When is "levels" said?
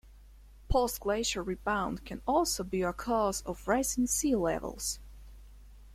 4.35-4.97